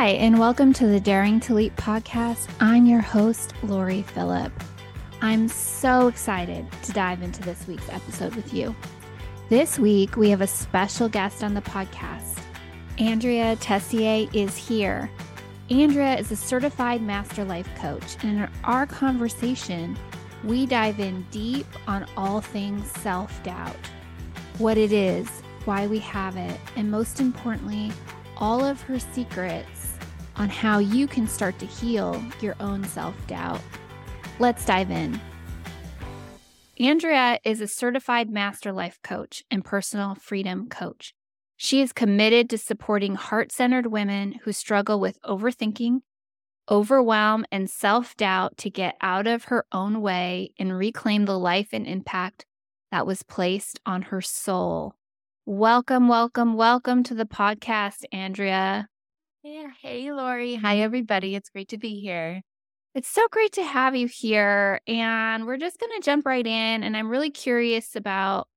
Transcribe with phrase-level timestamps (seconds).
[0.00, 2.48] Hi, and welcome to the Daring to Leap podcast.
[2.58, 4.50] I'm your host, Lori Phillip.
[5.20, 8.74] I'm so excited to dive into this week's episode with you.
[9.50, 12.40] This week, we have a special guest on the podcast.
[12.98, 15.10] Andrea Tessier is here.
[15.68, 19.98] Andrea is a certified master life coach, and in our conversation,
[20.44, 23.76] we dive in deep on all things self doubt
[24.56, 25.28] what it is,
[25.66, 27.92] why we have it, and most importantly,
[28.38, 29.79] all of her secrets
[30.40, 33.60] on how you can start to heal your own self doubt.
[34.38, 35.20] Let's dive in.
[36.78, 41.12] Andrea is a certified master life coach and personal freedom coach.
[41.58, 46.00] She is committed to supporting heart centered women who struggle with overthinking,
[46.70, 51.68] overwhelm, and self doubt to get out of her own way and reclaim the life
[51.74, 52.46] and impact
[52.90, 54.94] that was placed on her soul.
[55.44, 58.88] Welcome, welcome, welcome to the podcast, Andrea.
[59.42, 59.68] Yeah.
[59.80, 60.56] Hey, Lori.
[60.56, 61.34] Hi, everybody.
[61.34, 62.42] It's great to be here.
[62.94, 64.80] It's so great to have you here.
[64.86, 66.82] And we're just going to jump right in.
[66.82, 68.48] And I'm really curious about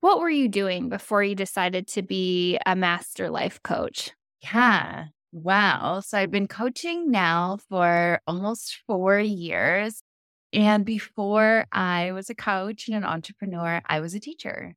[0.00, 4.12] what were you doing before you decided to be a master life coach?
[4.40, 5.06] Yeah.
[5.32, 6.00] Wow.
[6.06, 10.00] So I've been coaching now for almost four years.
[10.52, 14.76] And before I was a coach and an entrepreneur, I was a teacher.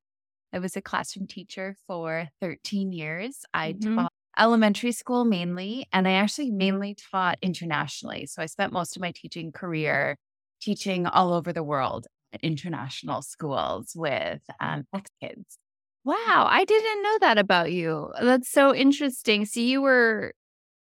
[0.52, 3.46] I was a classroom teacher for 13 years.
[3.54, 3.96] I mm-hmm.
[3.96, 8.26] taught elementary school mainly, and I actually mainly taught internationally.
[8.26, 10.18] So I spent most of my teaching career
[10.62, 15.58] teaching all over the world at international schools with um, ex kids.
[16.04, 18.12] Wow, I didn't know that about you.
[18.20, 19.46] That's so interesting.
[19.46, 20.34] So you were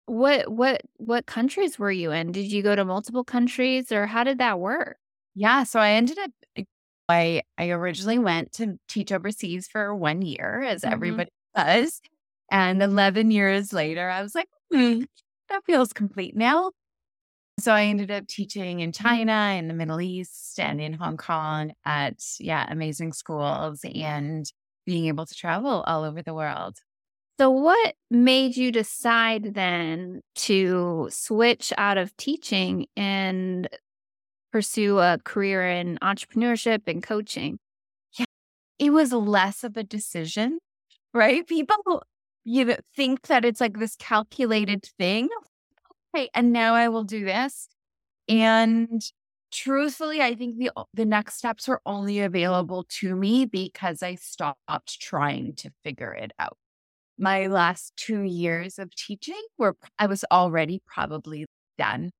[0.06, 2.32] what what what countries were you in?
[2.32, 4.96] Did you go to multiple countries or how did that work?
[5.34, 6.30] Yeah, so I ended up
[7.08, 10.92] I I originally went to teach overseas for one year, as mm-hmm.
[10.92, 12.00] everybody does.
[12.50, 15.02] And 11 years later, I was like, hmm,
[15.48, 16.72] that feels complete now.
[17.60, 21.72] So I ended up teaching in China, in the Middle East, and in Hong Kong
[21.84, 24.50] at, yeah, amazing schools and
[24.86, 26.76] being able to travel all over the world.
[27.40, 33.68] So, what made you decide then to switch out of teaching and
[34.52, 37.58] pursue a career in entrepreneurship and coaching?
[38.18, 38.26] Yeah,
[38.78, 40.58] it was less of a decision,
[41.14, 41.46] right?
[41.46, 42.02] People
[42.48, 45.28] you think that it's like this calculated thing.
[46.14, 47.68] Okay, and now I will do this.
[48.26, 49.02] And
[49.52, 55.00] truthfully, I think the the next steps were only available to me because I stopped
[55.00, 56.56] trying to figure it out.
[57.18, 61.44] My last two years of teaching were I was already probably
[61.76, 62.10] done.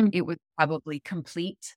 [0.00, 0.10] Mm-hmm.
[0.12, 1.76] It was probably complete.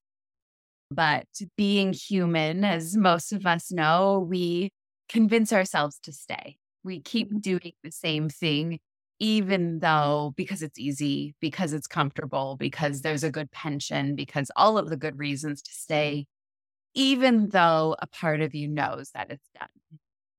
[0.90, 4.72] But being human, as most of us know, we
[5.08, 6.59] convince ourselves to stay.
[6.84, 8.80] We keep doing the same thing,
[9.20, 14.78] even though because it's easy, because it's comfortable, because there's a good pension, because all
[14.78, 16.26] of the good reasons to stay,
[16.94, 19.70] even though a part of you knows that it's done.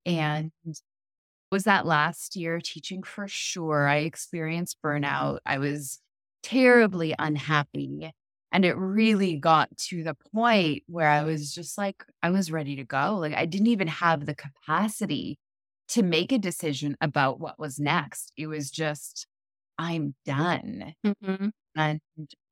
[0.06, 0.52] And
[1.52, 3.86] was that last year teaching for sure.
[3.88, 5.40] I experienced burnout.
[5.44, 6.00] I was
[6.42, 8.12] terribly unhappy.
[8.52, 12.76] And it really got to the point where I was just like, I was ready
[12.76, 13.16] to go.
[13.16, 15.38] Like, I didn't even have the capacity
[15.90, 18.32] to make a decision about what was next.
[18.36, 19.26] It was just,
[19.78, 20.94] I'm done.
[21.04, 21.48] Mm-hmm.
[21.76, 22.00] And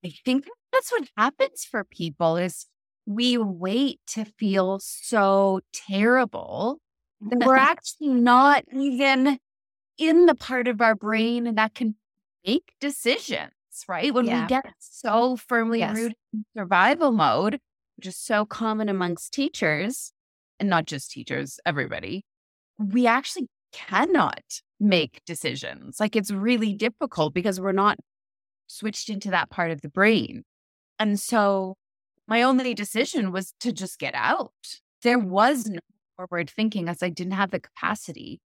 [0.05, 2.67] I think that's what happens for people is
[3.07, 6.79] we wait to feel so terrible
[7.21, 9.39] that we're actually not even
[9.97, 11.97] in the part of our brain that can
[12.47, 13.51] make decisions
[13.87, 14.13] right?
[14.13, 14.43] When yeah.
[14.43, 15.97] we get so firmly yes.
[15.97, 17.61] rooted in survival mode,
[17.97, 20.13] which is so common amongst teachers,
[20.59, 22.25] and not just teachers, everybody,
[22.79, 25.99] we actually cannot make decisions.
[26.01, 27.99] Like it's really difficult because we're not
[28.67, 30.45] switched into that part of the brain.
[30.99, 31.77] And so
[32.27, 34.53] my only decision was to just get out.
[35.03, 35.81] There was no
[36.17, 38.41] forward thinking as I didn't have the capacity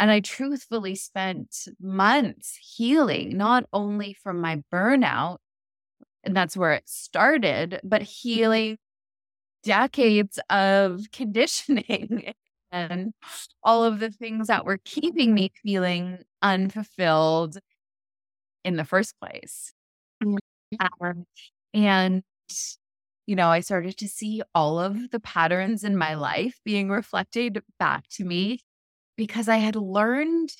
[0.00, 5.36] and I truthfully spent months healing, not only from my burnout,
[6.24, 8.78] and that's where it started, but healing
[9.62, 12.32] decades of conditioning
[12.72, 13.12] and
[13.62, 17.58] all of the things that were keeping me feeling unfulfilled
[18.64, 19.72] in the first place.
[20.22, 21.26] Um,
[21.74, 22.22] and,
[23.26, 27.62] you know, I started to see all of the patterns in my life being reflected
[27.78, 28.60] back to me
[29.16, 30.50] because I had learned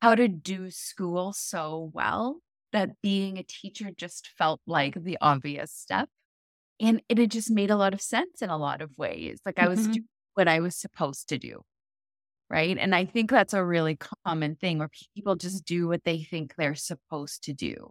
[0.00, 2.40] how to do school so well
[2.72, 6.08] that being a teacher just felt like the obvious step.
[6.80, 9.40] And it had just made a lot of sense in a lot of ways.
[9.44, 9.92] Like I was mm-hmm.
[9.92, 11.62] doing what I was supposed to do.
[12.48, 12.78] right?
[12.78, 16.54] And I think that's a really common thing where people just do what they think
[16.56, 17.90] they're supposed to do.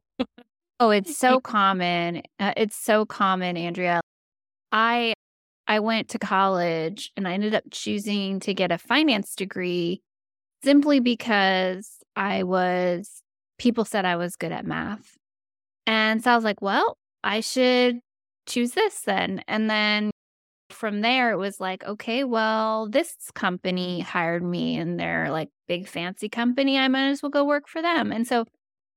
[0.79, 2.23] oh, it's so common.
[2.39, 3.99] Uh, it's so common, Andrea.
[4.71, 5.13] I
[5.67, 10.01] I went to college and I ended up choosing to get a finance degree
[10.63, 13.21] simply because I was
[13.59, 15.17] people said I was good at math.
[15.85, 17.99] And so I was like, well, I should
[18.47, 19.44] choose this then.
[19.47, 20.11] And then
[20.77, 25.88] from there, it was like, okay, well, this company hired me and they're like big
[25.88, 26.77] fancy company.
[26.77, 28.12] I might as well go work for them.
[28.12, 28.45] And so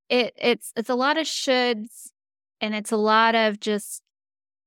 [0.09, 2.11] it it's it's a lot of shoulds
[2.61, 4.03] and it's a lot of just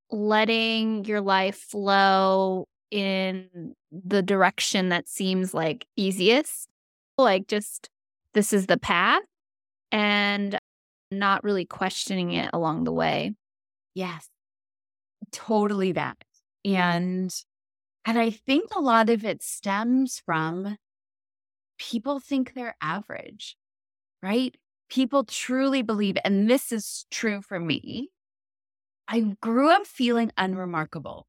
[0.09, 6.67] letting your life flow in the direction that seems like easiest.
[7.17, 7.89] Like just
[8.33, 9.21] this is the path
[9.91, 10.57] and
[11.11, 13.33] not really questioning it along the way.
[13.93, 14.27] Yes.
[15.31, 16.17] Totally that.
[16.65, 17.33] And
[18.05, 20.77] and I think a lot of it stems from
[21.77, 23.57] people think they're average,
[24.21, 24.55] right?
[24.89, 28.09] People truly believe, and this is true for me.
[29.07, 31.27] I grew up feeling unremarkable.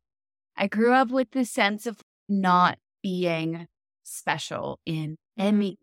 [0.57, 3.69] I grew up with the sense of not being
[4.05, 5.79] special in any,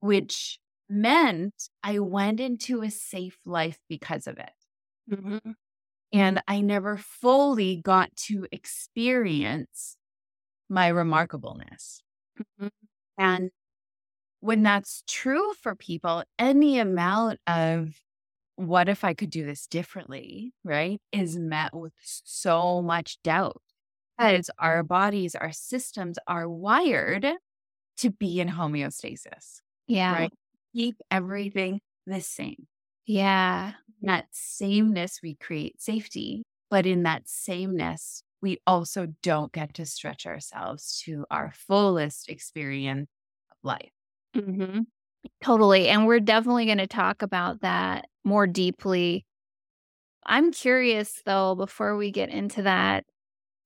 [0.00, 0.58] which
[0.88, 4.52] meant I went into a safe life because of it.
[5.10, 5.52] Mm-hmm.
[6.14, 9.96] And I never fully got to experience
[10.70, 12.02] my remarkableness.
[12.38, 12.68] Mm-hmm.
[13.18, 13.50] And
[14.40, 18.00] when that's true for people, any amount of
[18.54, 23.60] what if I could do this differently, right, is met with so much doubt.
[24.16, 27.26] Because our bodies, our systems are wired
[27.96, 29.60] to be in homeostasis.
[29.88, 30.12] Yeah.
[30.12, 30.32] Right.
[30.72, 32.68] Keep everything the same.
[33.06, 33.74] Yeah
[34.06, 36.44] that sameness, we create safety.
[36.70, 43.08] But in that sameness, we also don't get to stretch ourselves to our fullest experience
[43.50, 43.90] of life.
[44.36, 44.80] Mm-hmm.
[45.42, 45.88] Totally.
[45.88, 49.24] And we're definitely going to talk about that more deeply.
[50.26, 53.04] I'm curious, though, before we get into that.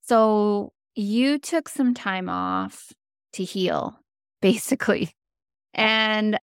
[0.02, 2.92] So, you took some time off
[3.34, 4.00] to heal,
[4.42, 5.12] basically.
[5.74, 6.38] And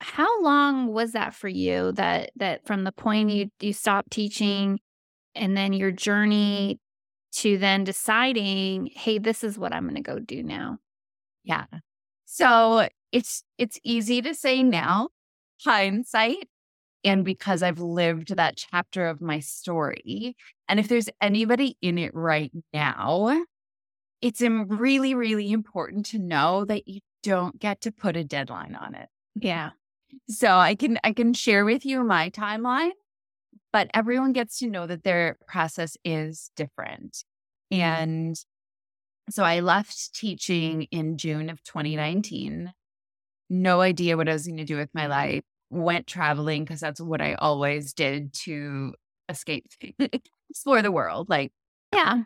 [0.00, 3.38] how long was that for you that that from the point mm-hmm.
[3.38, 4.78] you you stopped teaching
[5.34, 6.78] and then your journey
[7.32, 10.78] to then deciding, hey, this is what I'm going to go do now?
[11.44, 11.66] Yeah.
[12.24, 15.10] So it's it's easy to say now,
[15.64, 16.48] hindsight,
[17.04, 20.34] and because I've lived that chapter of my story.
[20.68, 23.44] And if there's anybody in it right now,
[24.22, 28.94] it's really, really important to know that you don't get to put a deadline on
[28.94, 29.08] it.
[29.34, 29.70] Yeah.
[30.28, 32.90] So I can I can share with you my timeline,
[33.72, 37.24] but everyone gets to know that their process is different.
[37.72, 37.82] Mm-hmm.
[37.82, 38.36] And
[39.30, 42.72] so I left teaching in June of 2019.
[43.48, 45.42] No idea what I was going to do with my life.
[45.70, 48.94] Went traveling because that's what I always did to
[49.28, 49.66] escape,
[50.50, 51.28] explore the world.
[51.28, 51.52] Like,
[51.92, 52.22] yeah,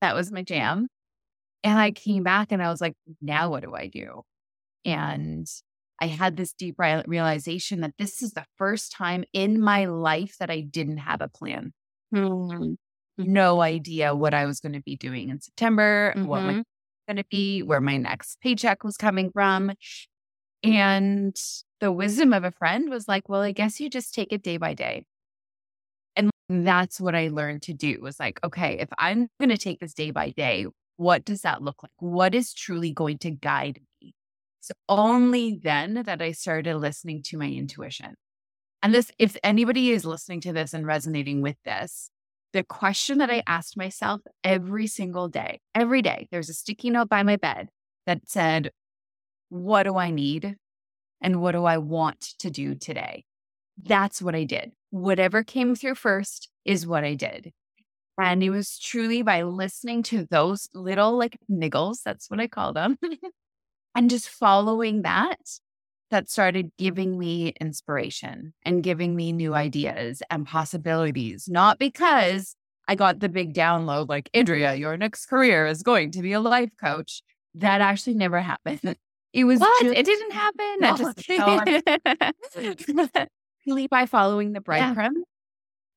[0.00, 0.88] that was my jam.
[1.64, 4.22] And I came back and I was like, now what do I do?
[4.84, 5.46] And
[6.00, 10.50] I had this deep realization that this is the first time in my life that
[10.50, 11.72] I didn't have a plan.
[12.14, 12.74] Mm-hmm.
[13.18, 16.26] No idea what I was going to be doing in September, mm-hmm.
[16.26, 16.62] what my
[17.08, 19.72] going to be, where my next paycheck was coming from.
[20.62, 21.36] And
[21.80, 24.56] the wisdom of a friend was like, well, I guess you just take it day
[24.56, 25.04] by day.
[26.14, 29.80] And that's what I learned to do was like, okay, if I'm going to take
[29.80, 31.92] this day by day, what does that look like?
[31.98, 33.80] What is truly going to guide
[34.60, 38.14] it's only then that I started listening to my intuition.
[38.82, 42.10] And this, if anybody is listening to this and resonating with this,
[42.52, 47.08] the question that I asked myself every single day, every day, there's a sticky note
[47.08, 47.68] by my bed
[48.06, 48.70] that said,
[49.48, 50.56] What do I need?
[51.20, 53.24] And what do I want to do today?
[53.82, 54.72] That's what I did.
[54.90, 57.52] Whatever came through first is what I did.
[58.20, 62.72] And it was truly by listening to those little like niggles, that's what I call
[62.72, 62.98] them,
[63.94, 65.38] And just following that,
[66.10, 72.54] that started giving me inspiration and giving me new ideas and possibilities, not because
[72.86, 76.40] I got the big download like, Andrea, your next career is going to be a
[76.40, 77.22] life coach.
[77.54, 78.96] That actually never happened.
[79.34, 79.82] It was what?
[79.82, 80.76] Just, it didn't happen.
[80.80, 81.28] No, just,
[83.66, 84.96] really by following the breadcrumb.
[84.96, 85.22] Yeah.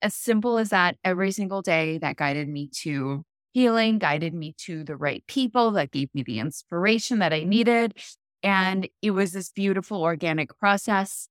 [0.01, 4.83] As simple as that, every single day that guided me to healing guided me to
[4.83, 7.49] the right people that gave me the inspiration that I mm-hmm.
[7.49, 7.97] needed.
[8.43, 11.27] And it was this beautiful organic process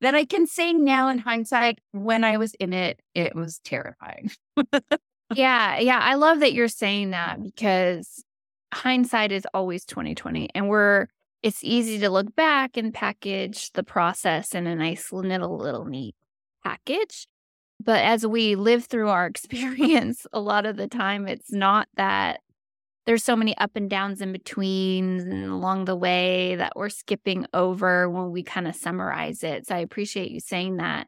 [0.00, 4.30] that I can say now in hindsight, when I was in it, it was terrifying.
[5.34, 5.78] yeah.
[5.78, 6.00] Yeah.
[6.00, 7.44] I love that you're saying that mm-hmm.
[7.44, 8.24] because
[8.72, 10.50] hindsight is always 2020.
[10.54, 11.06] And we're
[11.42, 16.16] it's easy to look back and package the process in a nice little, little neat
[16.64, 17.28] package.
[17.80, 22.40] But as we live through our experience, a lot of the time it's not that
[23.06, 27.46] there's so many up and downs in between and along the way that we're skipping
[27.54, 29.66] over when we kind of summarize it.
[29.66, 31.06] So I appreciate you saying that.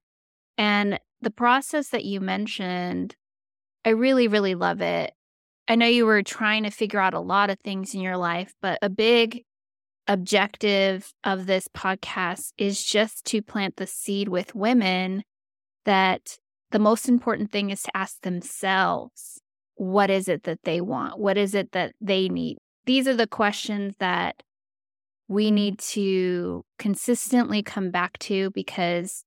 [0.56, 3.16] And the process that you mentioned,
[3.84, 5.12] I really, really love it.
[5.68, 8.54] I know you were trying to figure out a lot of things in your life,
[8.62, 9.44] but a big
[10.08, 15.22] objective of this podcast is just to plant the seed with women
[15.84, 16.38] that
[16.70, 19.40] the most important thing is to ask themselves
[19.74, 21.18] what is it that they want?
[21.18, 22.58] What is it that they need?
[22.84, 24.42] These are the questions that
[25.26, 29.24] we need to consistently come back to because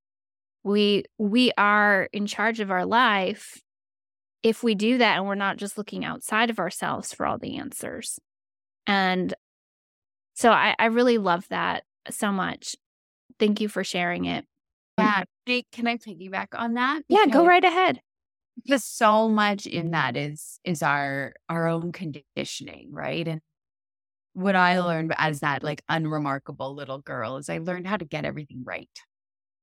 [0.63, 3.62] we we are in charge of our life
[4.43, 7.57] if we do that and we're not just looking outside of ourselves for all the
[7.57, 8.19] answers.
[8.85, 9.33] And
[10.35, 12.75] so I, I really love that so much.
[13.39, 14.45] Thank you for sharing it.
[14.97, 15.23] Yeah.
[15.71, 17.01] Can I piggyback on that?
[17.09, 18.01] Yeah, go right ahead.
[18.63, 23.27] Because so much in that is is our our own conditioning, right?
[23.27, 23.41] And
[24.33, 28.25] what I learned as that like unremarkable little girl is I learned how to get
[28.25, 28.89] everything right.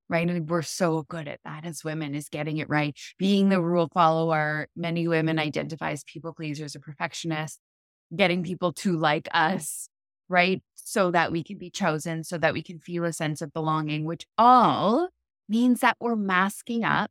[0.09, 0.29] Right.
[0.29, 2.97] And we're so good at that as women is getting it right.
[3.17, 4.67] Being the rule follower.
[4.75, 7.61] Many women identify as people pleasers or perfectionists,
[8.15, 9.89] getting people to like us,
[10.29, 10.63] right?
[10.75, 14.05] So that we can be chosen, so that we can feel a sense of belonging,
[14.05, 15.09] which all
[15.51, 17.11] means that we're masking up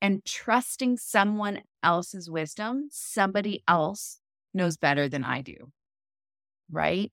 [0.00, 2.88] and trusting someone else's wisdom.
[2.90, 4.20] Somebody else
[4.54, 5.72] knows better than I do.
[6.70, 7.10] Right.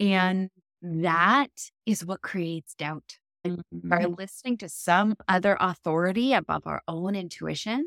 [0.00, 0.50] And
[0.82, 3.18] that is what creates doubt.
[3.46, 3.88] Mm-hmm.
[3.88, 7.86] By listening to some other authority above our own intuition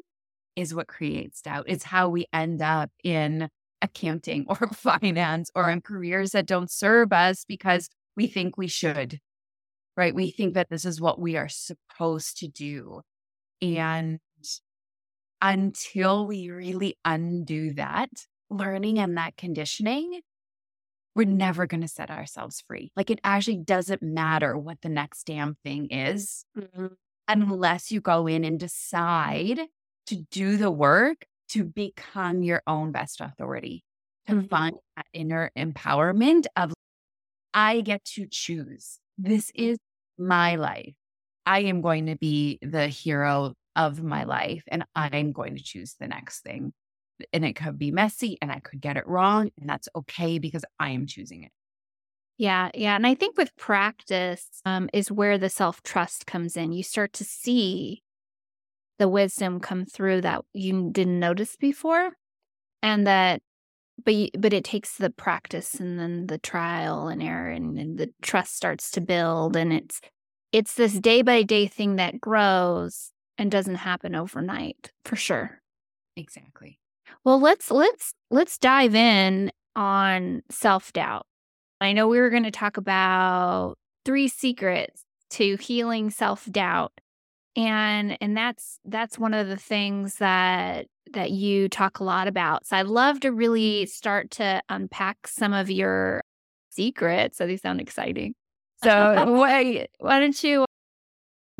[0.56, 1.65] is what creates doubt.
[1.68, 3.50] It's how we end up in
[3.82, 9.20] accounting or finance or in careers that don't serve us because we think we should
[9.98, 10.13] right?
[10.13, 13.01] We think that this is what we are supposed to do.
[13.62, 14.19] And
[15.41, 18.10] until we really undo that
[18.50, 20.22] learning and that conditioning,
[21.15, 22.91] we're never going to set ourselves free.
[22.96, 26.88] Like it actually doesn't matter what the next damn thing is mm-hmm.
[27.27, 29.60] unless you go in and decide
[30.08, 33.84] to do the work to become your own best authority,
[34.27, 34.48] to mm-hmm.
[34.48, 36.74] find that inner empowerment of
[37.53, 39.00] I get to choose.
[39.21, 39.77] This is
[40.17, 40.93] my life.
[41.45, 45.95] I am going to be the hero of my life and I'm going to choose
[45.99, 46.71] the next thing.
[47.33, 49.51] And it could be messy and I could get it wrong.
[49.59, 51.51] And that's okay because I am choosing it.
[52.38, 52.69] Yeah.
[52.73, 52.95] Yeah.
[52.95, 56.71] And I think with practice um, is where the self trust comes in.
[56.71, 58.03] You start to see
[58.99, 62.11] the wisdom come through that you didn't notice before.
[62.81, 63.41] And that
[64.06, 68.10] but but it takes the practice and then the trial and error and, and the
[68.22, 70.01] trust starts to build and it's
[70.51, 75.62] it's this day by day thing that grows and doesn't happen overnight for sure.
[76.15, 76.79] Exactly.
[77.24, 81.25] Well let's let's let's dive in on self-doubt.
[81.82, 83.75] I know we were going to talk about
[84.06, 86.91] three secrets to healing self-doubt
[87.56, 92.66] and and that's that's one of the things that that you talk a lot about.
[92.66, 96.24] So I'd love to really start to unpack some of your
[96.70, 97.38] secrets.
[97.38, 98.34] So these sound exciting.
[98.84, 98.89] So
[99.38, 100.66] why, why don't you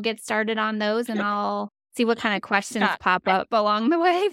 [0.02, 3.98] get started on those and I'll see what kind of questions pop up along the
[3.98, 4.30] way.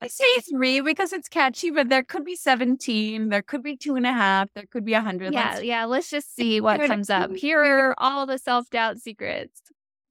[0.00, 3.94] I say three because it's catchy, but there could be 17, there could be two
[3.94, 5.32] and a half, there could be a hundred.
[5.32, 5.84] Yeah, let's, yeah.
[5.84, 7.30] Let's just see what comes up.
[7.36, 9.62] Here are all the self doubt secrets.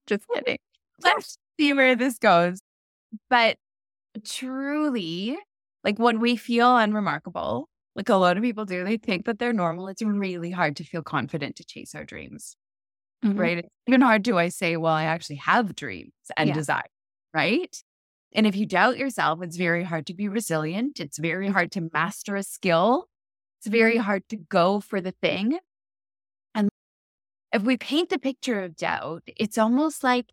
[0.08, 0.60] Just kidding.
[1.04, 2.62] Let's see where this goes.
[3.30, 3.58] But
[4.24, 5.38] truly,
[5.84, 9.54] like when we feel unremarkable, like a lot of people do, they think that they're
[9.54, 9.88] normal.
[9.88, 12.56] It's really hard to feel confident to chase our dreams,
[13.24, 13.38] mm-hmm.
[13.38, 13.58] right?
[13.60, 16.54] It's even hard to I say, well, I actually have dreams and yeah.
[16.54, 16.84] desire,
[17.34, 17.76] right?
[18.34, 21.00] And if you doubt yourself, it's very hard to be resilient.
[21.00, 23.08] It's very hard to master a skill.
[23.60, 24.04] It's very mm-hmm.
[24.04, 25.60] hard to go for the thing.
[26.56, 26.70] And
[27.52, 30.28] if we paint the picture of doubt, it's almost like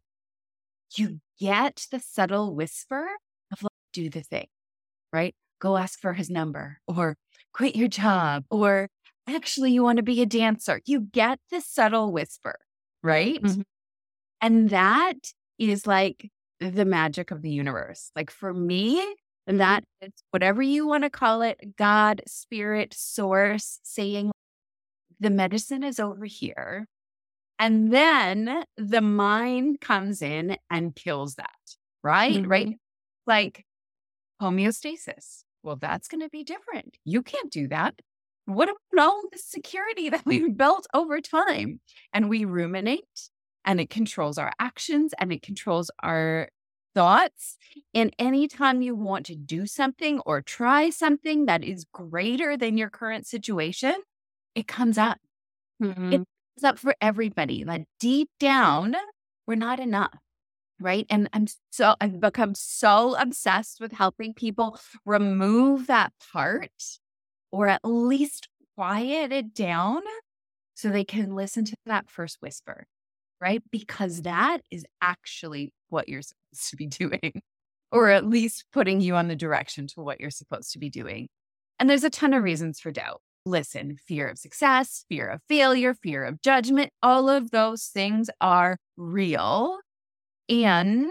[0.97, 3.09] you get the subtle whisper
[4.03, 4.47] do the thing,
[5.13, 5.35] right?
[5.61, 7.17] Go ask for his number or
[7.53, 8.89] quit your job or
[9.29, 10.81] actually you want to be a dancer.
[10.87, 12.59] You get the subtle whisper,
[13.03, 13.43] right?
[13.43, 13.63] Mm-hmm.
[14.41, 18.11] And that is like the magic of the universe.
[18.15, 19.05] Like for me,
[19.47, 24.31] and that it's whatever you want to call it, God, spirit, source, saying
[25.21, 26.87] the medicine is over here.
[27.59, 31.49] And then the mind comes in and kills that,
[32.05, 32.37] right?
[32.37, 32.51] Mm-hmm.
[32.51, 32.77] Right.
[33.27, 33.65] Like
[34.41, 35.45] homeostasis.
[35.63, 36.97] Well, that's going to be different.
[37.05, 37.95] You can't do that.
[38.47, 41.81] what about all the security that we've built over time?
[42.13, 43.31] And we ruminate
[43.65, 46.49] and it controls our actions and it controls our
[46.95, 47.57] thoughts.
[47.95, 52.91] And anytime you want to do something or try something that is greater than your
[52.91, 53.95] current situation,
[54.55, 55.19] it comes up.
[55.83, 56.13] Mm-hmm.
[56.13, 57.65] It comes up for everybody.
[57.65, 58.97] Like deep down,
[59.47, 60.19] we're not enough.
[60.81, 61.07] Right.
[61.11, 66.71] And I'm so, I've become so obsessed with helping people remove that part
[67.51, 70.03] or at least quiet it down
[70.75, 72.87] so they can listen to that first whisper,
[73.41, 73.63] right?
[73.73, 77.43] Because that is actually what you're supposed to be doing,
[77.91, 81.29] or at least putting you on the direction to what you're supposed to be doing.
[81.81, 83.21] And there's a ton of reasons for doubt.
[83.45, 88.79] Listen, fear of success, fear of failure, fear of judgment, all of those things are
[88.97, 89.79] real.
[90.49, 91.11] And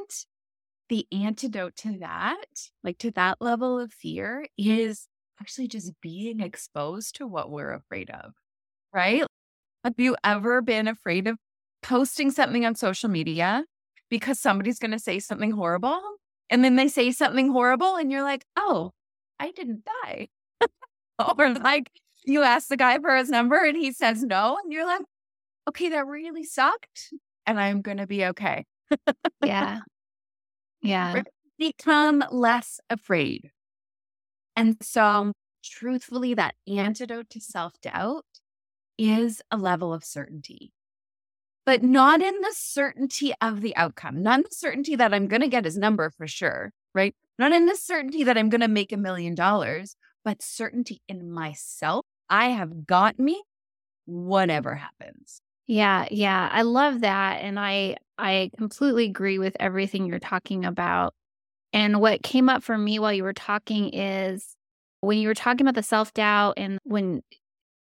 [0.90, 2.46] the antidote to that,
[2.84, 5.08] like to that level of fear, is
[5.40, 8.34] actually just being exposed to what we're afraid of,
[8.94, 9.24] right?
[9.84, 11.38] Have you ever been afraid of
[11.84, 13.64] posting something on social media
[14.10, 16.02] because somebody's going to say something horrible?
[16.50, 18.92] And then they say something horrible, and you're like, oh,
[19.40, 20.30] I didn't die.
[21.38, 21.92] or like
[22.26, 25.02] you ask the guy for his number and he says no, and you're like,
[25.68, 27.14] okay, that really sucked.
[27.46, 28.66] And I'm going to be okay.
[29.44, 29.80] Yeah.
[30.82, 31.24] Yeah.
[31.58, 33.52] Become less afraid
[34.58, 38.26] and so, truthfully, that antidote to self doubt
[38.98, 40.74] is a level of certainty,
[41.64, 45.44] but not in the certainty of the outcome, not in the certainty that I'm going
[45.44, 47.14] to get his number for sure, right?
[47.38, 51.32] Not in the certainty that I'm going to make a million dollars, but certainty in
[51.32, 52.04] myself.
[52.28, 53.44] I have got me
[54.06, 55.40] whatever happens.
[55.68, 56.50] Yeah, yeah.
[56.52, 61.14] I love that and I I completely agree with everything you're talking about.
[61.74, 64.56] And what came up for me while you were talking is
[65.02, 67.22] when you were talking about the self doubt and when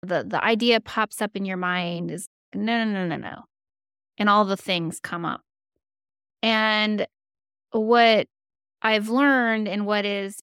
[0.01, 3.43] the, the idea pops up in your mind is no, no, no, no, no.
[4.17, 5.41] And all the things come up.
[6.41, 7.07] And
[7.71, 8.27] what
[8.81, 10.39] I've learned and what is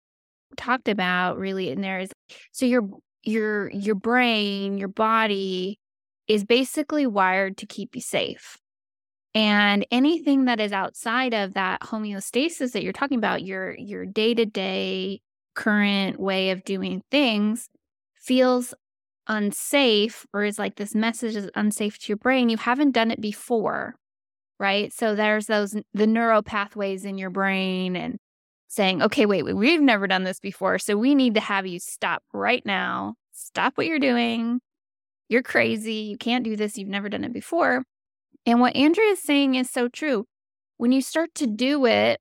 [0.57, 2.11] talked about really in there is
[2.51, 2.87] so your
[3.23, 5.79] your your brain, your body
[6.27, 8.57] is basically wired to keep you safe.
[9.35, 15.19] And anything that is outside of that homeostasis that you're talking about, your your day-to-day
[15.55, 17.69] current way of doing things
[18.15, 18.73] feels
[19.27, 23.21] unsafe or is like this message is unsafe to your brain, you haven't done it
[23.21, 23.95] before.
[24.57, 24.93] Right.
[24.93, 28.17] So there's those the neural pathways in your brain and
[28.69, 30.79] saying, okay, wait, wait, we've never done this before.
[30.79, 33.15] So we need to have you stop right now.
[33.33, 34.61] Stop what you're doing.
[35.27, 35.93] You're crazy.
[35.93, 36.77] You can't do this.
[36.77, 37.83] You've never done it before.
[38.45, 40.25] And what Andrea is saying is so true.
[40.77, 42.19] When you start to do it,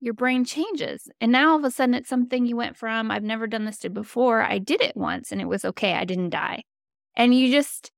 [0.00, 1.08] your brain changes.
[1.20, 3.78] And now all of a sudden it's something you went from, I've never done this
[3.78, 4.42] to before.
[4.42, 5.94] I did it once and it was okay.
[5.94, 6.62] I didn't die.
[7.16, 7.90] And you just,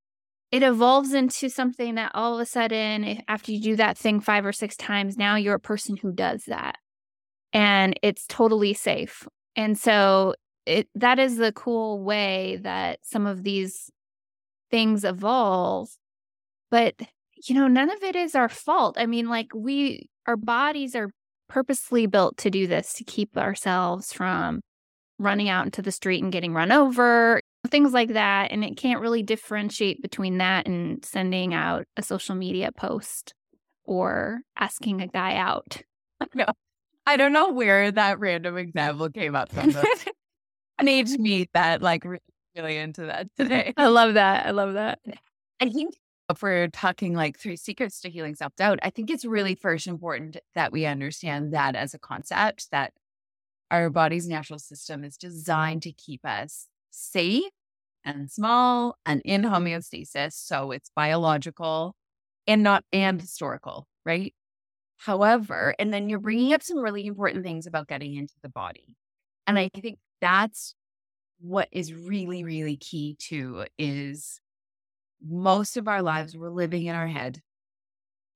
[0.52, 4.20] it evolves into something that all of a sudden, eh, after you do that thing
[4.20, 6.76] five or six times, now you're a person who does that.
[7.52, 9.26] And it's totally safe.
[9.56, 10.34] And so
[10.66, 13.90] it that is the cool way that some of these
[14.70, 15.88] things evolve.
[16.70, 16.94] But
[17.44, 18.96] you know, none of it is our fault.
[18.98, 21.10] I mean, like we, our bodies are
[21.48, 24.60] purposely built to do this to keep ourselves from
[25.18, 28.52] running out into the street and getting run over, things like that.
[28.52, 33.34] And it can't really differentiate between that and sending out a social media post
[33.84, 35.82] or asking a guy out.
[36.34, 36.46] No,
[37.06, 39.74] I don't know where that random example came up from.
[40.78, 43.72] An age meet that like really into that today.
[43.76, 44.46] I love that.
[44.46, 44.98] I love that.
[45.60, 45.94] I think
[46.30, 49.86] if we're talking like three secrets to healing self doubt, I think it's really first
[49.86, 52.92] important that we understand that as a concept that
[53.70, 57.44] our body's natural system is designed to keep us safe
[58.04, 60.32] and small and in homeostasis.
[60.32, 61.94] So it's biological
[62.46, 64.34] and not and historical, right?
[64.98, 68.96] However, and then you're bringing up some really important things about getting into the body.
[69.46, 70.74] And I think that's
[71.40, 74.40] what is really, really key too is
[75.26, 77.40] most of our lives we're living in our head.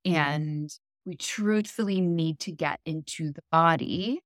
[0.06, 0.16] Mm-hmm.
[0.16, 0.70] And
[1.04, 4.20] we truthfully need to get into the body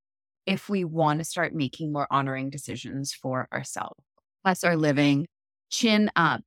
[0.46, 4.02] if we want to start making more honoring decisions for ourselves.
[4.44, 5.26] Plus, our living,
[5.70, 6.42] chin up,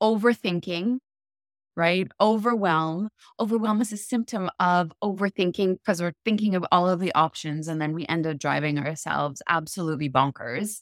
[0.00, 0.98] overthinking,
[1.76, 2.06] right?
[2.20, 3.08] Overwhelm.
[3.40, 7.80] Overwhelm is a symptom of overthinking because we're thinking of all of the options and
[7.80, 10.80] then we end up driving ourselves absolutely bonkers.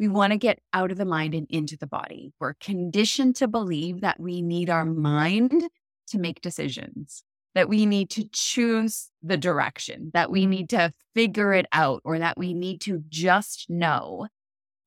[0.00, 2.32] We want to get out of the mind and into the body.
[2.40, 5.62] We're conditioned to believe that we need our mind
[6.08, 7.22] to make decisions,
[7.54, 12.18] that we need to choose the direction, that we need to figure it out, or
[12.18, 14.28] that we need to just know.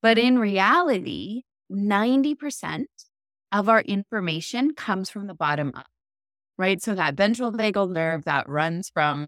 [0.02, 2.86] But in reality, 90%
[3.52, 5.86] of our information comes from the bottom up,
[6.58, 6.82] right?
[6.82, 9.28] So that ventral vagal nerve that runs from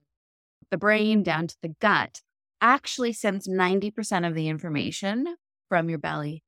[0.71, 2.21] the brain down to the gut
[2.59, 5.35] actually sends 90% of the information
[5.69, 6.43] from your belly.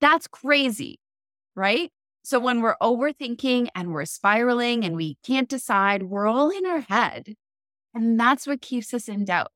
[0.00, 1.00] That's crazy,
[1.54, 1.90] right?
[2.22, 6.80] So when we're overthinking and we're spiraling and we can't decide, we're all in our
[6.80, 7.34] head.
[7.94, 9.52] And that's what keeps us in doubt.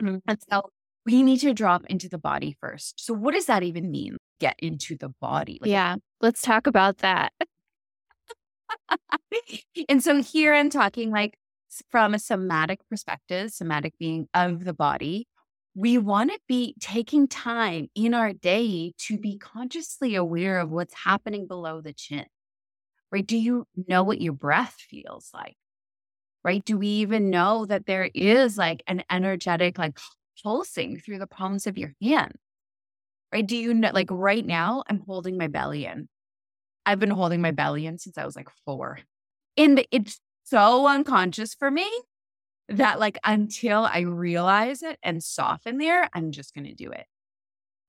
[0.00, 0.18] Mm-hmm.
[0.28, 0.70] And so
[1.04, 3.04] we need to drop into the body first.
[3.04, 4.16] So, what does that even mean?
[4.40, 5.58] Get into the body.
[5.60, 7.32] Like, yeah, let's talk about that.
[9.88, 11.38] and so, here I'm talking like
[11.90, 15.26] from a somatic perspective, somatic being of the body.
[15.78, 19.22] We want to be taking time in our day to mm-hmm.
[19.22, 22.26] be consciously aware of what's happening below the chin.
[23.12, 23.24] Right?
[23.24, 25.54] Do you know what your breath feels like?
[26.42, 26.64] Right?
[26.64, 29.98] Do we even know that there is like an energetic, like
[30.42, 32.32] pulsing through the palms of your hand.
[33.32, 33.46] Right?
[33.46, 36.08] Do you know, like right now, I'm holding my belly in.
[36.86, 39.00] I've been holding my belly in since I was like four.
[39.56, 41.88] And it's so unconscious for me
[42.68, 47.06] that, like, until I realize it and soften there, I'm just going to do it.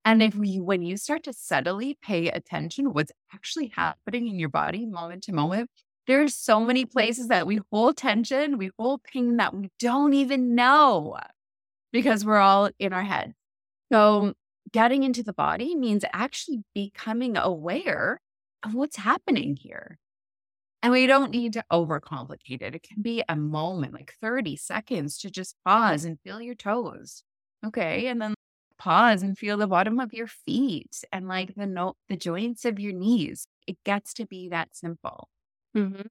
[0.04, 4.48] And if we, when you start to subtly pay attention what's actually happening in your
[4.48, 5.70] body moment to moment,
[6.06, 10.54] there's so many places that we hold tension, we hold pain that we don't even
[10.54, 11.16] know
[11.92, 13.34] because we're all in our head.
[13.92, 14.34] So,
[14.72, 18.20] getting into the body means actually becoming aware
[18.64, 19.98] of what's happening here.
[20.82, 22.74] And we don't need to overcomplicate it.
[22.74, 27.22] It can be a moment, like 30 seconds, to just pause and feel your toes.
[27.64, 28.06] Okay.
[28.06, 28.34] And then
[28.78, 32.80] pause and feel the bottom of your feet and like the note, the joints of
[32.80, 33.46] your knees.
[33.66, 35.28] It gets to be that simple.
[35.76, 36.06] Mm-hmm.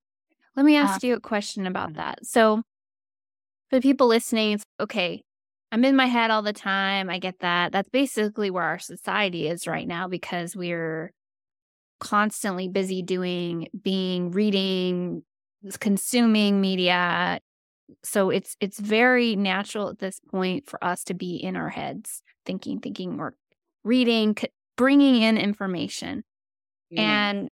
[0.55, 2.25] Let me ask uh, you a question about that.
[2.25, 2.61] So,
[3.69, 5.23] for people listening, it's okay.
[5.71, 7.09] I'm in my head all the time.
[7.09, 7.71] I get that.
[7.71, 11.11] That's basically where our society is right now because we're
[11.99, 15.23] constantly busy doing, being, reading,
[15.79, 17.39] consuming media.
[18.03, 22.21] So it's it's very natural at this point for us to be in our heads,
[22.45, 23.33] thinking, thinking, or
[23.83, 24.35] reading,
[24.77, 26.23] bringing in information.
[26.95, 27.49] And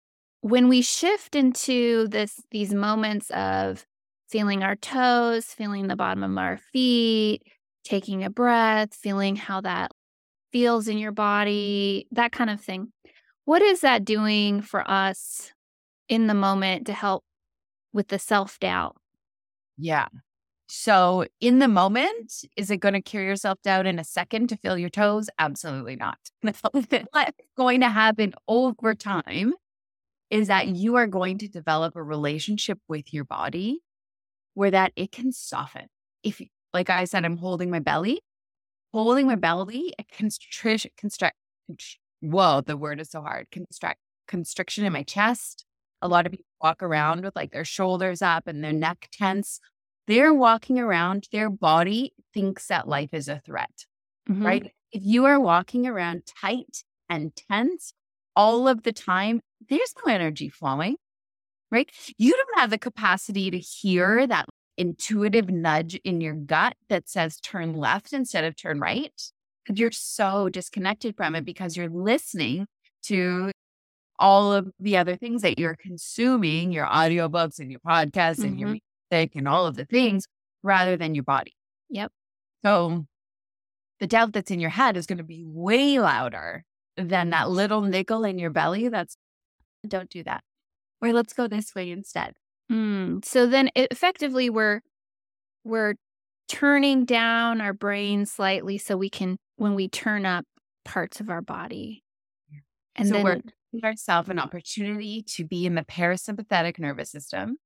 [0.40, 3.84] when we shift into this these moments of
[4.28, 7.42] feeling our toes, feeling the bottom of our feet,
[7.84, 9.90] taking a breath, feeling how that
[10.52, 12.92] feels in your body, that kind of thing.
[13.44, 15.52] What is that doing for us
[16.08, 17.24] in the moment to help
[17.92, 18.96] with the self doubt?
[19.76, 20.08] Yeah.
[20.68, 24.48] So, in the moment, is it going to cure your self doubt in a second
[24.50, 25.28] to feel your toes?
[25.38, 26.18] Absolutely not.
[26.42, 26.86] What's
[27.56, 29.54] going to happen over time
[30.30, 33.80] is that you are going to develop a relationship with your body
[34.54, 35.86] where that it can soften.
[36.22, 36.40] If
[36.72, 38.20] like I said, I'm holding my belly.
[38.92, 41.36] Holding my belly, it constriction, constrict,
[42.20, 43.46] whoa, the word is so hard.
[43.50, 45.64] Constrict, constriction in my chest.
[46.02, 49.60] A lot of people walk around with like their shoulders up and their neck tense.
[50.06, 53.86] They're walking around, their body thinks that life is a threat,
[54.28, 54.44] mm-hmm.
[54.44, 54.72] right?
[54.92, 57.92] If you are walking around tight and tense
[58.34, 60.96] all of the time, there's no energy flowing,
[61.70, 61.90] right?
[62.18, 67.38] You don't have the capacity to hear that intuitive nudge in your gut that says
[67.38, 69.12] turn left instead of turn right.
[69.68, 72.66] You're so disconnected from it because you're listening
[73.04, 73.50] to
[74.18, 78.44] all of the other things that you're consuming, your audiobooks and your podcasts mm-hmm.
[78.44, 78.78] and your mm-hmm.
[79.10, 80.26] music and all of the things
[80.62, 81.54] rather than your body.
[81.88, 82.12] Yep.
[82.64, 83.06] So
[83.98, 86.64] the doubt that's in your head is going to be way louder
[86.96, 89.16] than that little niggle in your belly that's
[89.88, 90.44] don't do that.
[91.00, 92.34] Or let's go this way instead.
[92.70, 94.82] Mm, so then effectively we're
[95.64, 95.94] we're
[96.48, 100.46] turning down our brain slightly so we can when we turn up
[100.86, 102.02] parts of our body.
[102.96, 107.58] And so then we're giving ourselves an opportunity to be in the parasympathetic nervous system,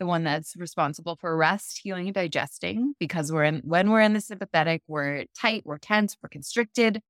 [0.00, 2.94] the one that's responsible for rest, healing, and digesting.
[2.98, 7.00] Because we're in when we're in the sympathetic, we're tight, we're tense, we're constricted,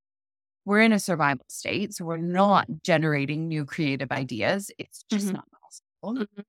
[0.66, 1.94] we're in a survival state.
[1.94, 4.70] So we're not generating new creative ideas.
[4.78, 5.36] It's just mm-hmm.
[5.36, 6.26] not possible.
[6.26, 6.42] Mm-hmm.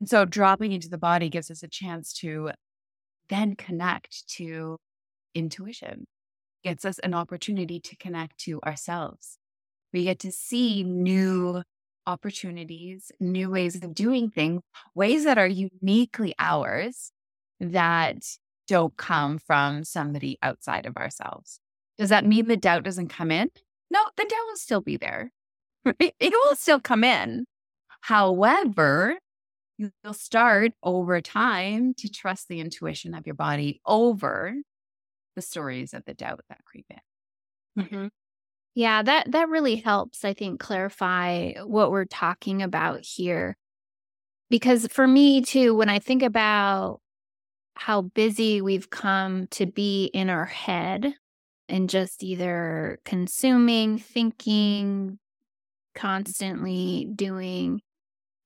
[0.00, 2.50] And so dropping into the body gives us a chance to
[3.28, 4.78] then connect to
[5.36, 6.06] intuition,
[6.62, 9.38] gets us an opportunity to connect to ourselves.
[9.92, 11.62] We get to see new
[12.06, 14.62] opportunities, new ways of doing things,
[14.94, 17.12] ways that are uniquely ours
[17.60, 18.24] that
[18.66, 21.60] don't come from somebody outside of ourselves.
[21.98, 23.50] Does that mean the doubt doesn't come in?
[23.90, 25.30] No, the doubt will still be there.
[25.98, 27.44] It, will still come in.
[28.02, 29.18] However,
[29.78, 34.54] you'll start over time to trust the intuition of your body over
[35.34, 37.84] the stories of the doubt that creep in.
[37.84, 38.06] Mm-hmm.
[38.74, 43.56] Yeah, that that really helps I think clarify what we're talking about here.
[44.50, 47.00] Because for me too when I think about
[47.74, 51.14] how busy we've come to be in our head
[51.68, 55.18] and just either consuming, thinking,
[55.94, 57.80] constantly doing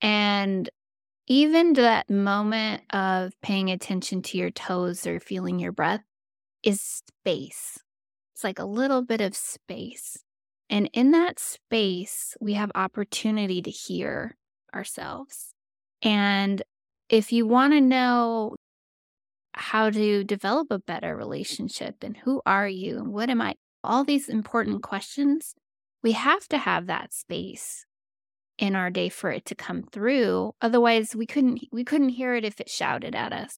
[0.00, 0.68] and
[1.28, 6.02] even that moment of paying attention to your toes or feeling your breath
[6.66, 7.78] is space.
[8.34, 10.18] It's like a little bit of space.
[10.68, 14.36] And in that space, we have opportunity to hear
[14.74, 15.54] ourselves.
[16.02, 16.62] And
[17.08, 18.56] if you want to know
[19.54, 24.04] how to develop a better relationship and who are you and what am I, all
[24.04, 25.54] these important questions,
[26.02, 27.86] we have to have that space
[28.58, 30.52] in our day for it to come through.
[30.60, 33.56] Otherwise, we couldn't we couldn't hear it if it shouted at us.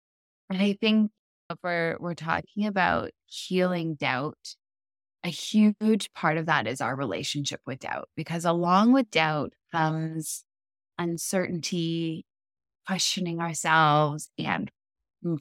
[0.50, 1.10] I think
[1.50, 4.54] if we're we're talking about healing doubt,
[5.24, 8.08] a huge part of that is our relationship with doubt.
[8.16, 10.44] Because along with doubt comes
[10.98, 12.24] uncertainty,
[12.87, 14.70] questioning ourselves, and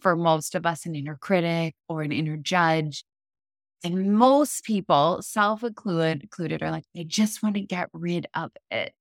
[0.01, 3.03] for most of us, an inner critic or an inner judge.
[3.83, 8.93] And most people, self included, are like, they just want to get rid of it.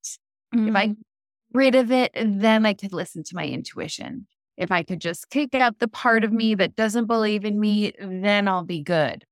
[0.55, 0.69] Mm-hmm.
[0.69, 0.97] If I mm.
[1.55, 4.27] rid of it, then I could listen to my intuition.
[4.57, 7.93] If I could just kick out the part of me that doesn't believe in me,
[8.01, 9.25] then I'll be good.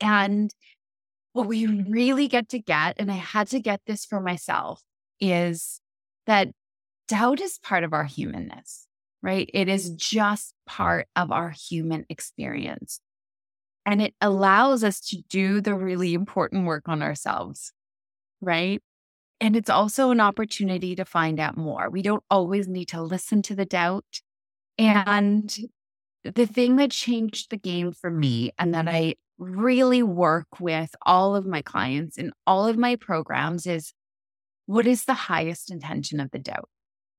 [0.00, 0.52] And
[1.32, 4.82] what we really get to get, and I had to get this for myself,
[5.20, 5.80] is
[6.26, 6.48] that
[7.08, 8.86] doubt is part of our humanness,
[9.22, 9.48] right?
[9.54, 13.00] It is just part of our human experience.
[13.84, 17.72] And it allows us to do the really important work on ourselves,
[18.40, 18.80] right?
[19.40, 21.90] And it's also an opportunity to find out more.
[21.90, 24.04] We don't always need to listen to the doubt.
[24.82, 25.56] And
[26.24, 31.34] the thing that changed the game for me and that I really work with all
[31.34, 33.92] of my clients in all of my programs is
[34.66, 36.68] what is the highest intention of the doubt?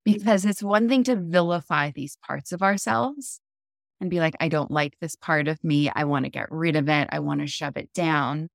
[0.06, 3.39] Because it's one thing to vilify these parts of ourselves
[4.02, 5.89] and be like, I don't like this part of me.
[5.93, 7.08] I want to get rid of it.
[7.12, 8.49] I want to shove it down.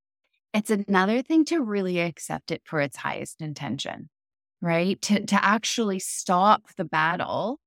[0.53, 4.11] It's another thing to really accept it for its highest intention,
[4.61, 5.01] right?
[5.03, 7.61] To, to actually stop the battle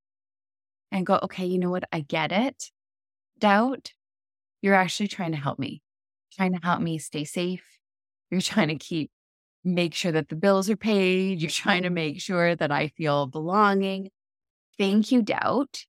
[0.91, 1.85] and go, okay, you know what?
[1.91, 2.65] I get it.
[3.39, 3.91] Doubt,
[4.61, 5.81] you're actually trying to help me,
[6.33, 7.63] trying to help me stay safe.
[8.29, 9.11] You're trying to keep,
[9.63, 11.41] make sure that the bills are paid.
[11.41, 14.09] You're trying to make sure that I feel belonging.
[14.77, 15.85] Thank you, doubt.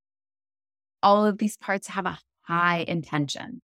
[1.03, 3.61] All of these parts have a high intention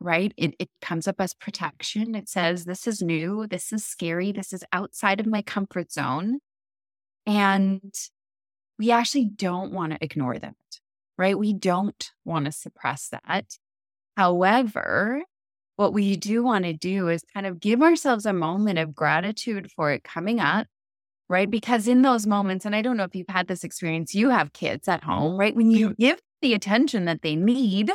[0.00, 0.32] right?
[0.36, 2.14] It, it comes up as protection.
[2.14, 3.46] It says, This is new.
[3.46, 4.32] This is scary.
[4.32, 6.38] This is outside of my comfort zone.
[7.26, 7.92] And
[8.78, 10.54] we actually don't want to ignore that,
[11.16, 11.38] right?
[11.38, 13.58] We don't want to suppress that.
[14.16, 15.22] However,
[15.76, 19.70] what we do want to do is kind of give ourselves a moment of gratitude
[19.70, 20.66] for it coming up,
[21.28, 21.50] right?
[21.50, 24.52] Because in those moments, and I don't know if you've had this experience, you have
[24.52, 25.54] kids at home, right?
[25.54, 27.92] When you give the attention that they need,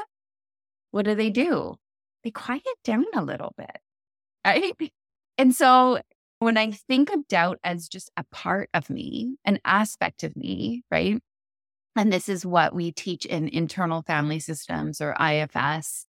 [0.91, 1.76] what do they do?
[2.24, 3.78] they quiet down a little bit.
[4.46, 4.74] Right.
[5.38, 6.00] And so
[6.43, 10.84] when I think of doubt as just a part of me, an aspect of me,
[10.91, 11.19] right?
[11.95, 16.06] And this is what we teach in internal family systems or IFS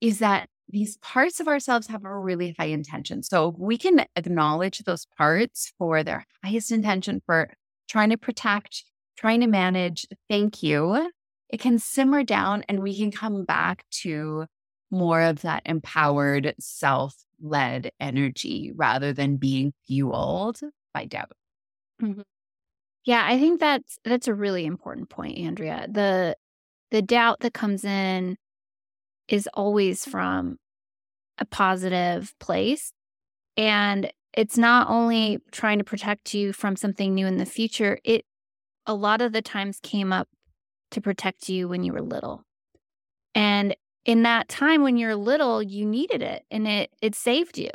[0.00, 3.22] is that these parts of ourselves have a really high intention.
[3.22, 7.50] So we can acknowledge those parts for their highest intention for
[7.88, 8.84] trying to protect,
[9.16, 10.06] trying to manage.
[10.28, 11.10] Thank you.
[11.48, 14.46] It can simmer down and we can come back to
[14.90, 20.60] more of that empowered, self led energy rather than being fueled
[20.94, 21.32] by doubt.
[22.02, 22.22] Mm-hmm.
[23.04, 25.86] Yeah, I think that's that's a really important point, Andrea.
[25.88, 26.36] The
[26.90, 28.36] the doubt that comes in
[29.28, 30.56] is always from
[31.38, 32.92] a positive place
[33.56, 38.24] and it's not only trying to protect you from something new in the future, it
[38.86, 40.28] a lot of the times came up
[40.90, 42.44] to protect you when you were little.
[43.34, 43.74] And
[44.06, 47.70] in that time when you're little, you needed it and it it saved you.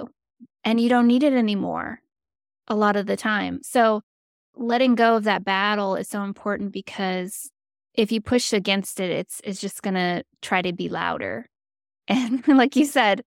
[0.64, 2.02] And you don't need it anymore
[2.68, 3.60] a lot of the time.
[3.64, 4.02] So
[4.56, 7.50] letting go of that battle is so important because
[7.94, 11.48] if you push against it, it's it's just gonna try to be louder.
[12.08, 13.22] And like you said,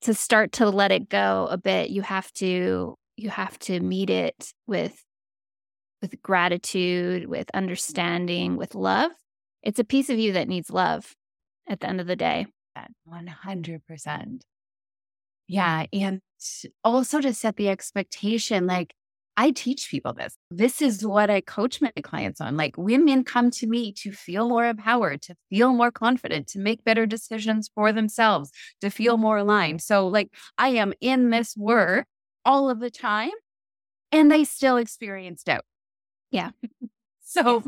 [0.00, 4.10] to start to let it go a bit, you have to you have to meet
[4.10, 5.04] it with
[6.02, 9.12] with gratitude, with understanding, with love.
[9.62, 11.14] It's a piece of you that needs love
[11.68, 12.46] at the end of the day.
[13.08, 14.40] 100%.
[15.46, 15.86] Yeah.
[15.92, 16.20] And
[16.82, 18.94] also to set the expectation, like
[19.36, 20.36] I teach people this.
[20.50, 22.56] This is what I coach my clients on.
[22.56, 26.84] Like women come to me to feel more empowered, to feel more confident, to make
[26.84, 28.50] better decisions for themselves,
[28.80, 29.82] to feel more aligned.
[29.82, 32.06] So, like, I am in this work
[32.44, 33.32] all of the time
[34.12, 35.64] and they still experienced doubt.
[36.30, 36.50] Yeah.
[37.24, 37.64] so,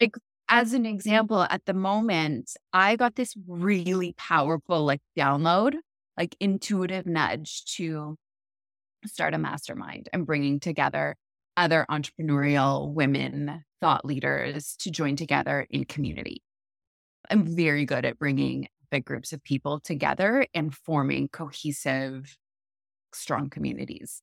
[0.00, 0.16] like,
[0.48, 0.94] as an mm-hmm.
[0.94, 5.74] example, at the moment, I got this really powerful, like, download,
[6.16, 8.16] like, intuitive nudge to
[9.06, 11.16] start a mastermind and bringing together
[11.56, 16.42] other entrepreneurial women, thought leaders to join together in community.
[17.30, 22.36] I'm very good at bringing big groups of people together and forming cohesive,
[23.12, 24.20] strong communities.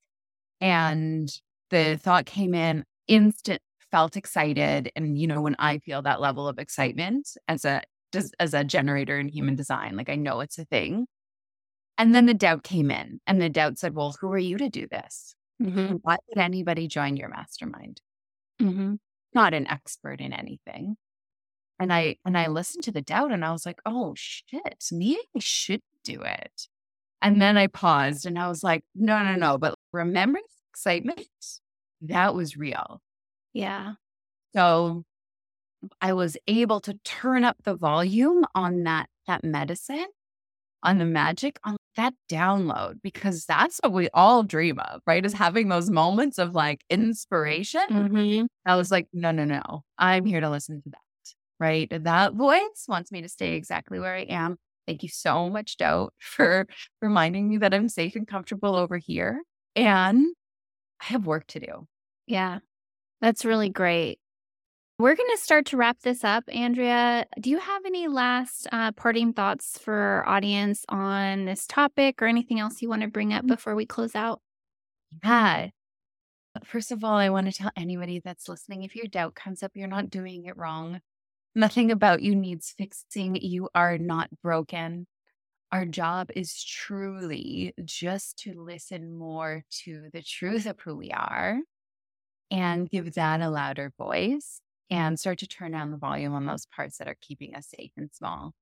[0.59, 1.29] And
[1.69, 4.91] the thought came in instant, felt excited.
[4.95, 7.81] And, you know, when I feel that level of excitement as a,
[8.39, 11.05] as a generator in human design, like I know it's a thing.
[11.97, 14.69] And then the doubt came in and the doubt said, well, who are you to
[14.69, 15.35] do this?
[15.61, 15.97] Mm-hmm.
[16.01, 18.01] Why would anybody join your mastermind?
[18.61, 18.95] Mm-hmm.
[19.33, 20.95] Not an expert in anything.
[21.79, 25.19] And I and I listened to the doubt and I was like, oh shit, maybe
[25.35, 26.67] I should do it.
[27.21, 29.57] And then I paused and I was like, no, no, no.
[29.57, 30.39] But remember
[30.71, 31.27] excitement?
[32.01, 33.01] That was real.
[33.53, 33.93] Yeah.
[34.53, 35.03] So
[35.99, 40.07] I was able to turn up the volume on that that medicine,
[40.83, 45.25] on the magic, on that download, because that's what we all dream of, right?
[45.25, 47.81] Is having those moments of like inspiration.
[47.89, 48.45] Mm-hmm.
[48.65, 49.83] I was like, no, no, no.
[49.97, 50.99] I'm here to listen to that.
[51.59, 52.03] Right.
[52.03, 54.57] That voice wants me to stay exactly where I am.
[54.87, 56.65] Thank you so much, Doubt, for
[57.01, 59.41] reminding me that I'm safe and comfortable over here.
[59.75, 60.25] And
[60.99, 61.87] I have work to do.
[62.25, 62.59] Yeah,
[63.21, 64.19] that's really great.
[64.97, 66.43] We're going to start to wrap this up.
[66.47, 72.21] Andrea, do you have any last uh, parting thoughts for our audience on this topic
[72.21, 73.47] or anything else you want to bring up mm.
[73.47, 74.41] before we close out?
[75.23, 75.69] Yeah.
[76.63, 79.71] First of all, I want to tell anybody that's listening if your doubt comes up,
[79.73, 80.99] you're not doing it wrong.
[81.55, 83.37] Nothing about you needs fixing.
[83.37, 85.07] You are not broken.
[85.71, 91.59] Our job is truly just to listen more to the truth of who we are
[92.51, 96.67] and give that a louder voice and start to turn down the volume on those
[96.67, 98.53] parts that are keeping us safe and small.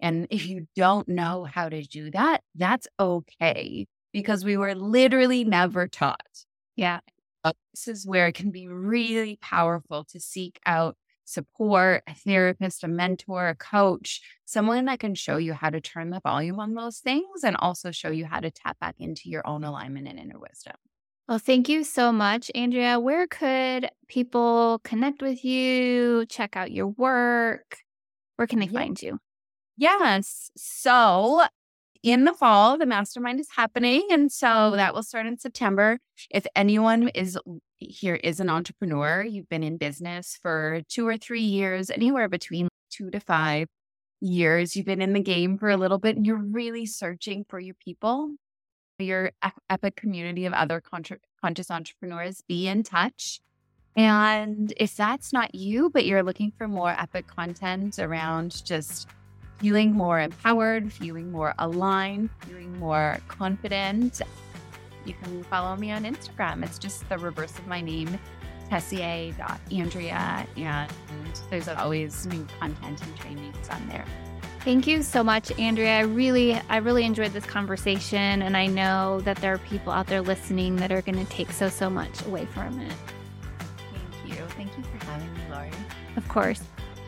[0.00, 5.44] And if you don't know how to do that, that's okay because we were literally
[5.44, 6.44] never taught.
[6.76, 7.00] Yeah.
[7.42, 12.84] Uh, this is where it can be really powerful to seek out support, a therapist,
[12.84, 16.74] a mentor, a coach, someone that can show you how to turn the volume on
[16.74, 20.18] those things and also show you how to tap back into your own alignment and
[20.18, 20.74] inner wisdom.
[21.28, 22.98] Well, thank you so much, Andrea.
[22.98, 27.76] Where could people connect with you, check out your work?
[28.36, 28.80] Where can they yeah.
[28.80, 29.18] find you?
[29.76, 30.50] Yes.
[30.56, 31.44] So
[32.02, 34.06] in the fall, the mastermind is happening.
[34.10, 34.76] And so mm-hmm.
[34.76, 35.98] that will start in September.
[36.30, 37.38] If anyone is
[37.76, 42.68] here is an entrepreneur, you've been in business for two or three years, anywhere between
[42.90, 43.68] two to five
[44.20, 47.60] years, you've been in the game for a little bit and you're really searching for
[47.60, 48.30] your people,
[48.98, 49.32] your
[49.70, 53.40] epic community of other contra- conscious entrepreneurs, be in touch.
[53.96, 59.08] And if that's not you, but you're looking for more epic content around just
[59.58, 64.20] feeling more empowered, feeling more aligned, feeling more confident,
[65.04, 66.64] you can follow me on Instagram.
[66.64, 68.18] It's just the reverse of my name,
[68.70, 70.46] tessier.andrea.
[70.56, 74.04] And there's always new content and trainings on there.
[74.64, 75.98] Thank you so much, Andrea.
[75.98, 80.06] I really, I really enjoyed this conversation, and I know that there are people out
[80.08, 82.92] there listening that are going to take so, so much away from it.
[83.92, 84.44] Thank you.
[84.48, 85.70] Thank you for having me, Lori.
[86.16, 86.60] Of course.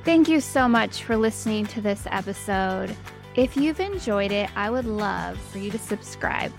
[0.05, 2.97] Thank you so much for listening to this episode.
[3.35, 6.53] If you've enjoyed it, I would love for you to subscribe.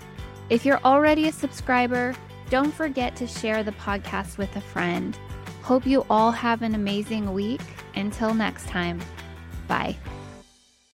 [0.50, 2.14] If you're already a subscriber,
[2.50, 5.18] don't forget to share the podcast with a friend.
[5.62, 7.62] Hope you all have an amazing week.
[7.94, 9.00] Until next time,
[9.66, 9.96] bye.